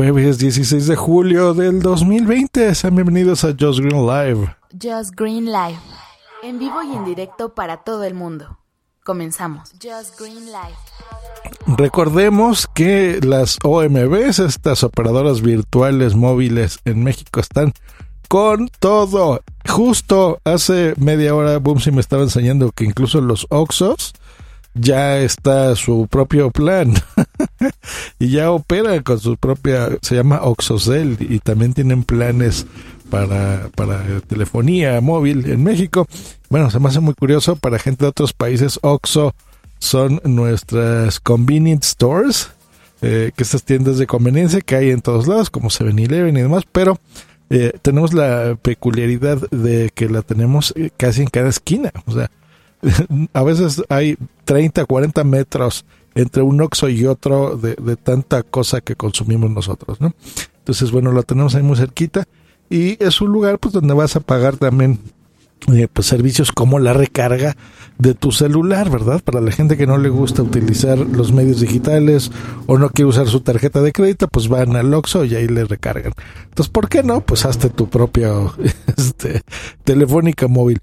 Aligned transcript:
jueves 0.00 0.38
16 0.38 0.86
de 0.86 0.96
julio 0.96 1.52
del 1.52 1.82
2020. 1.82 2.74
Sean 2.74 2.94
bienvenidos 2.94 3.44
a 3.44 3.48
Just 3.48 3.80
Green 3.80 4.06
Live. 4.06 4.56
Just 4.72 5.14
Green 5.14 5.44
Live. 5.44 5.78
En 6.42 6.58
vivo 6.58 6.82
y 6.82 6.96
en 6.96 7.04
directo 7.04 7.54
para 7.54 7.84
todo 7.84 8.04
el 8.04 8.14
mundo. 8.14 8.56
Comenzamos. 9.04 9.72
Just 9.72 10.18
Green 10.18 10.46
Live. 10.46 11.76
Recordemos 11.76 12.66
que 12.66 13.20
las 13.22 13.58
OMBs, 13.62 14.38
estas 14.38 14.84
operadoras 14.84 15.42
virtuales 15.42 16.14
móviles 16.14 16.78
en 16.86 17.04
México, 17.04 17.38
están 17.38 17.74
con 18.26 18.70
todo. 18.78 19.42
Justo 19.68 20.40
hace 20.44 20.94
media 20.96 21.34
hora, 21.34 21.58
Boomsy 21.58 21.90
me 21.90 22.00
estaba 22.00 22.22
enseñando 22.22 22.72
que 22.72 22.84
incluso 22.84 23.20
los 23.20 23.46
Oxos 23.50 24.14
ya 24.72 25.18
está 25.18 25.76
su 25.76 26.06
propio 26.08 26.50
plan 26.50 26.94
y 28.18 28.30
ya 28.30 28.50
opera 28.50 29.02
con 29.02 29.20
su 29.20 29.36
propia, 29.36 29.88
se 30.02 30.16
llama 30.16 30.40
Oxocell 30.42 31.16
y 31.20 31.38
también 31.40 31.74
tienen 31.74 32.04
planes 32.04 32.66
para, 33.10 33.68
para 33.74 34.20
telefonía 34.20 35.00
móvil 35.00 35.50
en 35.50 35.62
México. 35.62 36.06
Bueno, 36.48 36.70
se 36.70 36.78
me 36.78 36.88
hace 36.88 37.00
muy 37.00 37.14
curioso 37.14 37.56
para 37.56 37.78
gente 37.78 38.04
de 38.04 38.10
otros 38.10 38.32
países. 38.32 38.78
Oxo 38.82 39.34
son 39.78 40.20
nuestras 40.24 41.20
convenience 41.20 41.90
stores, 41.90 42.50
eh, 43.02 43.32
que 43.34 43.42
estas 43.42 43.64
tiendas 43.64 43.98
de 43.98 44.06
conveniencia 44.06 44.60
que 44.60 44.76
hay 44.76 44.90
en 44.90 45.00
todos 45.00 45.26
lados, 45.26 45.50
como 45.50 45.70
7-Eleven 45.70 46.36
y 46.36 46.42
demás, 46.42 46.64
pero 46.70 46.98
eh, 47.48 47.72
tenemos 47.82 48.14
la 48.14 48.56
peculiaridad 48.60 49.38
de 49.50 49.90
que 49.94 50.08
la 50.08 50.22
tenemos 50.22 50.72
eh, 50.76 50.90
casi 50.96 51.22
en 51.22 51.28
cada 51.28 51.48
esquina. 51.48 51.90
O 52.06 52.12
sea, 52.12 52.30
a 53.32 53.42
veces 53.42 53.82
hay 53.88 54.16
30, 54.44 54.84
40 54.84 55.24
metros 55.24 55.84
entre 56.14 56.42
un 56.42 56.60
Oxxo 56.60 56.88
y 56.88 57.06
otro 57.06 57.56
de, 57.56 57.96
tanta 57.96 58.42
cosa 58.42 58.80
que 58.80 58.96
consumimos 58.96 59.50
nosotros, 59.50 60.00
¿no? 60.00 60.14
Entonces, 60.58 60.90
bueno, 60.90 61.12
lo 61.12 61.22
tenemos 61.22 61.54
ahí 61.54 61.62
muy 61.62 61.76
cerquita 61.76 62.26
y 62.68 63.02
es 63.02 63.20
un 63.20 63.32
lugar 63.32 63.58
pues 63.58 63.72
donde 63.72 63.94
vas 63.94 64.16
a 64.16 64.20
pagar 64.20 64.56
también 64.56 65.00
eh, 65.72 65.88
pues 65.92 66.06
servicios 66.06 66.52
como 66.52 66.78
la 66.78 66.92
recarga 66.92 67.56
de 67.98 68.14
tu 68.14 68.32
celular, 68.32 68.90
¿verdad? 68.90 69.20
Para 69.22 69.40
la 69.40 69.52
gente 69.52 69.76
que 69.76 69.86
no 69.86 69.98
le 69.98 70.08
gusta 70.08 70.42
utilizar 70.42 70.98
los 70.98 71.32
medios 71.32 71.60
digitales 71.60 72.30
o 72.66 72.78
no 72.78 72.88
quiere 72.88 73.10
usar 73.10 73.28
su 73.28 73.40
tarjeta 73.40 73.82
de 73.82 73.92
crédito, 73.92 74.26
pues 74.28 74.48
van 74.48 74.74
al 74.76 74.92
Oxxo 74.94 75.24
y 75.24 75.34
ahí 75.34 75.48
le 75.48 75.64
recargan. 75.64 76.12
Entonces, 76.44 76.70
¿por 76.70 76.88
qué 76.88 77.02
no? 77.02 77.20
Pues 77.20 77.44
hazte 77.44 77.68
tu 77.68 77.88
propia 77.88 78.32
este, 78.96 79.42
telefónica 79.84 80.48
móvil. 80.48 80.80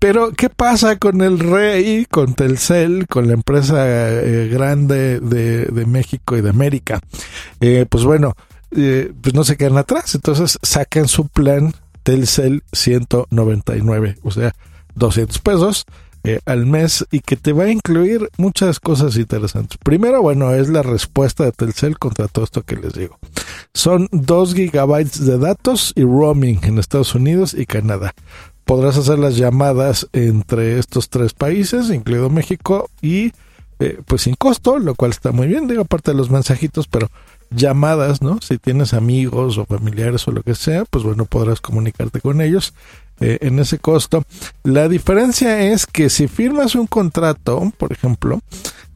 Pero, 0.00 0.32
¿qué 0.32 0.48
pasa 0.48 0.96
con 0.96 1.20
el 1.20 1.38
Rey, 1.38 2.06
con 2.06 2.34
Telcel, 2.34 3.06
con 3.06 3.26
la 3.26 3.34
empresa 3.34 3.84
eh, 3.86 4.48
grande 4.48 5.20
de, 5.20 5.84
México 5.86 6.38
y 6.38 6.40
de 6.40 6.48
América? 6.48 7.00
Eh, 7.60 7.84
pues 7.86 8.04
bueno, 8.04 8.34
eh, 8.70 9.12
pues 9.20 9.34
no 9.34 9.44
se 9.44 9.58
quedan 9.58 9.76
atrás. 9.76 10.14
Entonces 10.14 10.58
sacan 10.62 11.06
su 11.06 11.28
plan 11.28 11.74
Telcel 12.02 12.62
199, 12.72 14.16
o 14.22 14.30
sea, 14.30 14.54
200 14.94 15.38
pesos 15.40 15.84
al 16.44 16.66
mes 16.66 17.06
y 17.10 17.20
que 17.20 17.36
te 17.36 17.54
va 17.54 17.64
a 17.64 17.70
incluir 17.70 18.30
muchas 18.38 18.80
cosas 18.80 19.16
interesantes. 19.16 19.78
Primero, 19.82 20.22
bueno, 20.22 20.52
es 20.54 20.68
la 20.70 20.82
respuesta 20.82 21.44
de 21.44 21.52
Telcel 21.52 21.98
contra 21.98 22.28
todo 22.28 22.44
esto 22.44 22.62
que 22.62 22.76
les 22.76 22.94
digo. 22.94 23.18
Son 23.74 24.08
2 24.12 24.54
gigabytes 24.54 25.26
de 25.26 25.38
datos 25.38 25.92
y 25.94 26.04
roaming 26.04 26.60
en 26.62 26.78
Estados 26.78 27.14
Unidos 27.14 27.54
y 27.54 27.66
Canadá 27.66 28.14
podrás 28.70 28.96
hacer 28.96 29.18
las 29.18 29.36
llamadas 29.36 30.06
entre 30.12 30.78
estos 30.78 31.08
tres 31.08 31.32
países, 31.32 31.90
incluido 31.90 32.30
México, 32.30 32.88
y 33.02 33.32
eh, 33.80 33.98
pues 34.06 34.22
sin 34.22 34.36
costo, 34.36 34.78
lo 34.78 34.94
cual 34.94 35.10
está 35.10 35.32
muy 35.32 35.48
bien, 35.48 35.66
digo, 35.66 35.82
aparte 35.82 36.12
de 36.12 36.16
los 36.16 36.30
mensajitos, 36.30 36.86
pero 36.86 37.10
llamadas, 37.50 38.22
¿no? 38.22 38.38
Si 38.40 38.58
tienes 38.58 38.94
amigos 38.94 39.58
o 39.58 39.66
familiares 39.66 40.28
o 40.28 40.30
lo 40.30 40.44
que 40.44 40.54
sea, 40.54 40.84
pues 40.84 41.02
bueno, 41.02 41.24
podrás 41.24 41.60
comunicarte 41.60 42.20
con 42.20 42.40
ellos 42.40 42.72
eh, 43.18 43.38
en 43.40 43.58
ese 43.58 43.80
costo. 43.80 44.22
La 44.62 44.88
diferencia 44.88 45.72
es 45.72 45.84
que 45.84 46.08
si 46.08 46.28
firmas 46.28 46.76
un 46.76 46.86
contrato, 46.86 47.72
por 47.76 47.92
ejemplo, 47.92 48.38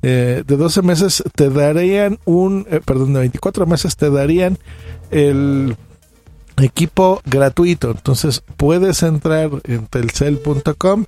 eh, 0.03 0.45
de 0.47 0.57
12 0.57 0.83
meses, 0.83 1.25
te 1.35 1.51
darían 1.51 2.21
un, 2.27 2.65
perdón, 2.85 3.15
de 3.15 3.19
24 3.19 3.67
meses, 3.67 3.97
te 3.97 4.09
darían 4.09 4.57
el 5.11 5.77
equipo 6.63 7.21
gratuito. 7.25 7.91
Entonces 7.91 8.43
puedes 8.57 9.03
entrar 9.03 9.51
en 9.65 9.87
telcel.com 9.87 11.07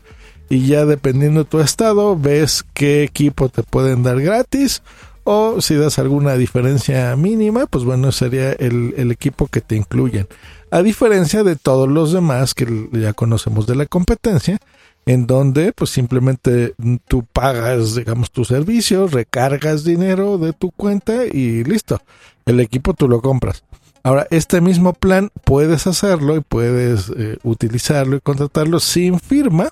y 0.48 0.66
ya 0.66 0.84
dependiendo 0.84 1.44
de 1.44 1.50
tu 1.50 1.60
estado 1.60 2.16
ves 2.16 2.64
qué 2.74 3.02
equipo 3.02 3.48
te 3.48 3.62
pueden 3.62 4.02
dar 4.02 4.20
gratis 4.20 4.82
o 5.24 5.60
si 5.60 5.74
das 5.74 5.98
alguna 5.98 6.36
diferencia 6.36 7.14
mínima, 7.16 7.66
pues 7.66 7.84
bueno, 7.84 8.12
sería 8.12 8.52
el, 8.52 8.94
el 8.96 9.10
equipo 9.10 9.48
que 9.48 9.60
te 9.60 9.74
incluyen. 9.74 10.28
A 10.70 10.82
diferencia 10.82 11.42
de 11.42 11.56
todos 11.56 11.88
los 11.88 12.12
demás 12.12 12.54
que 12.54 12.88
ya 12.92 13.12
conocemos 13.12 13.66
de 13.66 13.74
la 13.74 13.86
competencia, 13.86 14.58
en 15.04 15.26
donde 15.26 15.72
pues 15.72 15.90
simplemente 15.90 16.74
tú 17.06 17.24
pagas, 17.32 17.94
digamos, 17.94 18.30
tu 18.30 18.44
servicio, 18.44 19.06
recargas 19.06 19.84
dinero 19.84 20.38
de 20.38 20.52
tu 20.52 20.72
cuenta 20.72 21.24
y 21.24 21.62
listo. 21.64 22.00
El 22.44 22.60
equipo 22.60 22.94
tú 22.94 23.08
lo 23.08 23.20
compras. 23.20 23.64
Ahora, 24.06 24.28
este 24.30 24.60
mismo 24.60 24.92
plan 24.92 25.32
puedes 25.42 25.88
hacerlo 25.88 26.36
y 26.36 26.40
puedes 26.40 27.10
eh, 27.16 27.38
utilizarlo 27.42 28.14
y 28.14 28.20
contratarlo 28.20 28.78
sin 28.78 29.18
firma, 29.18 29.70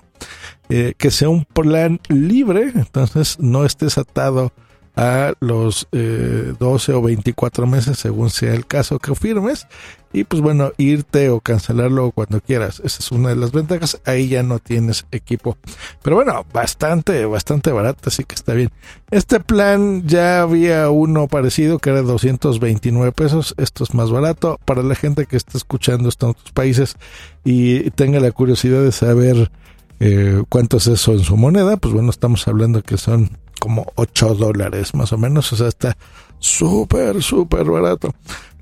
eh, 0.67 0.93
que 0.97 1.09
sea 1.09 1.29
un 1.29 1.45
plan 1.45 2.01
libre, 2.09 2.73
entonces 2.75 3.39
no 3.39 3.63
estés 3.63 3.97
atado 3.97 4.51
a 4.97 5.31
los 5.39 5.87
eh, 5.93 6.53
12 6.59 6.93
o 6.95 7.01
24 7.01 7.65
meses 7.65 7.97
según 7.97 8.29
sea 8.29 8.53
el 8.53 8.65
caso 8.65 8.99
que 8.99 9.15
firmes 9.15 9.67
y 10.15 10.23
pues 10.23 10.41
bueno 10.41 10.71
irte 10.77 11.29
o 11.29 11.41
cancelarlo 11.41 12.11
cuando 12.11 12.39
quieras. 12.39 12.81
Esa 12.85 12.99
es 12.99 13.11
una 13.11 13.29
de 13.29 13.35
las 13.35 13.51
ventajas. 13.51 13.99
Ahí 14.05 14.29
ya 14.29 14.43
no 14.43 14.59
tienes 14.59 15.05
equipo. 15.11 15.57
Pero 16.01 16.15
bueno 16.15 16.45
bastante 16.53 17.25
bastante 17.25 17.73
barato 17.73 18.07
así 18.07 18.23
que 18.23 18.33
está 18.33 18.53
bien. 18.53 18.71
Este 19.11 19.41
plan 19.41 20.07
ya 20.07 20.41
había 20.41 20.89
uno 20.89 21.27
parecido 21.27 21.79
que 21.79 21.89
era 21.89 22.01
229 22.01 23.11
pesos. 23.11 23.55
Esto 23.57 23.83
es 23.83 23.93
más 23.93 24.09
barato. 24.09 24.57
Para 24.63 24.83
la 24.83 24.95
gente 24.95 25.25
que 25.25 25.35
está 25.35 25.57
escuchando 25.57 26.07
esto 26.07 26.27
en 26.27 26.29
otros 26.31 26.53
países 26.53 26.95
y 27.43 27.91
tenga 27.91 28.21
la 28.21 28.31
curiosidad 28.31 28.83
de 28.83 28.93
saber 28.93 29.51
eh, 29.99 30.43
cuánto 30.47 30.77
es 30.77 30.87
eso 30.87 31.11
en 31.11 31.23
su 31.23 31.37
moneda 31.37 31.77
pues 31.77 31.93
bueno 31.93 32.09
estamos 32.09 32.45
hablando 32.49 32.81
que 32.81 32.97
son 32.97 33.37
como 33.59 33.91
8 33.95 34.35
dólares 34.35 34.93
más 34.93 35.11
o 35.13 35.17
menos, 35.17 35.51
o 35.53 35.55
sea, 35.55 35.67
está 35.67 35.97
súper, 36.39 37.21
súper 37.23 37.65
barato. 37.65 38.13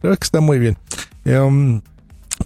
La 0.01 0.09
verdad 0.09 0.19
que 0.19 0.25
está 0.25 0.41
muy 0.41 0.59
bien. 0.59 0.77
Um, 1.25 1.81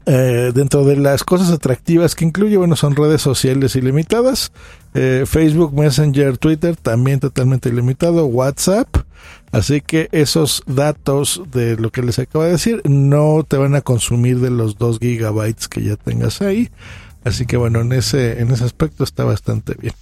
eh, 0.05 0.51
dentro 0.53 0.83
de 0.85 0.97
las 0.97 1.23
cosas 1.23 1.51
atractivas 1.51 2.15
que 2.15 2.25
incluye, 2.25 2.57
bueno, 2.57 2.75
son 2.75 2.95
redes 2.95 3.21
sociales 3.21 3.75
ilimitadas, 3.75 4.51
eh, 4.93 5.23
Facebook, 5.25 5.73
Messenger, 5.73 6.37
Twitter, 6.37 6.75
también 6.75 7.19
totalmente 7.19 7.69
ilimitado, 7.69 8.25
WhatsApp, 8.25 8.87
así 9.51 9.81
que 9.81 10.09
esos 10.11 10.63
datos 10.65 11.41
de 11.51 11.77
lo 11.77 11.91
que 11.91 12.03
les 12.03 12.19
acabo 12.19 12.43
de 12.43 12.51
decir 12.51 12.81
no 12.85 13.43
te 13.47 13.57
van 13.57 13.75
a 13.75 13.81
consumir 13.81 14.39
de 14.39 14.49
los 14.49 14.77
2 14.77 14.99
gigabytes 14.99 15.67
que 15.67 15.83
ya 15.83 15.95
tengas 15.95 16.41
ahí, 16.41 16.69
así 17.23 17.45
que 17.45 17.57
bueno, 17.57 17.81
en 17.81 17.91
ese, 17.93 18.39
en 18.41 18.51
ese 18.51 18.65
aspecto 18.65 19.03
está 19.03 19.23
bastante 19.23 19.73
bien. 19.79 19.93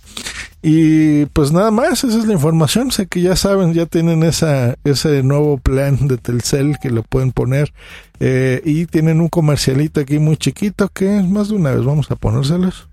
Y 0.67 1.27
pues 1.27 1.51
nada 1.51 1.69
más, 1.69 2.03
esa 2.03 2.17
es 2.17 2.25
la 2.25 2.33
información. 2.33 2.89
Sé 2.89 3.05
que 3.05 3.21
ya 3.21 3.35
saben, 3.35 3.75
ya 3.75 3.85
tienen 3.85 4.23
esa, 4.23 4.79
ese 4.83 5.21
nuevo 5.21 5.59
plan 5.59 6.07
de 6.07 6.17
Telcel 6.17 6.79
que 6.81 6.89
lo 6.89 7.03
pueden 7.03 7.31
poner. 7.31 7.71
Eh, 8.19 8.63
y 8.65 8.87
tienen 8.87 9.21
un 9.21 9.29
comercialito 9.29 9.99
aquí 9.99 10.17
muy 10.17 10.37
chiquito 10.37 10.89
que 10.89 11.21
más 11.21 11.49
de 11.49 11.55
una 11.57 11.69
vez 11.69 11.85
vamos 11.85 12.09
a 12.09 12.15
ponérselos. 12.15 12.87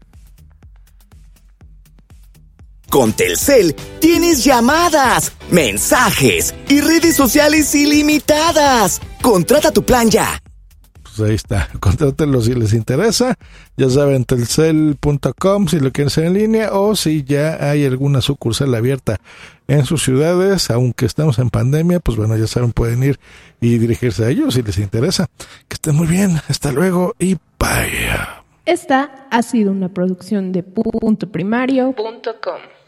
Con 2.91 3.15
Telcel 3.15 3.75
tienes 4.01 4.45
llamadas, 4.45 5.33
mensajes 5.51 6.55
y 6.69 6.83
redes 6.83 7.17
sociales 7.17 7.75
ilimitadas. 7.75 9.01
Contrata 9.23 9.73
tu 9.73 9.83
plan 9.83 10.11
ya 10.11 10.42
pues 11.17 11.29
ahí 11.29 11.35
está. 11.35 11.69
Contrátenlo 11.81 12.41
si 12.41 12.55
les 12.55 12.73
interesa. 12.73 13.35
Ya 13.77 13.91
saben, 13.91 14.25
telcel.com 14.25 15.69
si 15.69 15.81
lo 15.81 15.93
quieren 15.93 16.09
hacer 16.09 16.25
en 16.25 16.35
línea 16.35 16.73
o 16.73 16.97
si 16.97 17.25
ya 17.25 17.71
hay 17.71 17.85
alguna 17.85 18.21
sucursal 18.21 18.75
abierta 18.75 19.19
en 19.69 19.85
sus 19.85 20.03
ciudades, 20.03 20.71
aunque 20.71 21.07
estamos 21.07 21.39
en 21.39 21.51
pandemia, 21.51 22.01
pues 22.01 22.17
bueno, 22.17 22.37
ya 22.37 22.47
saben, 22.47 22.73
pueden 22.73 23.03
ir 23.03 23.19
y 23.61 23.79
dirigirse 23.79 24.25
a 24.25 24.29
ellos 24.29 24.55
si 24.55 24.63
les 24.63 24.79
interesa. 24.79 25.29
Que 25.69 25.75
estén 25.75 25.97
muy 25.97 26.07
bien. 26.07 26.41
Hasta 26.49 26.73
luego 26.73 27.15
y 27.19 27.35
bye. 27.59 28.09
Esta 28.65 29.27
ha 29.31 29.43
sido 29.43 29.73
una 29.73 29.89
producción 29.89 30.53
de 30.53 30.63
puntoprimario.com. 30.63 32.82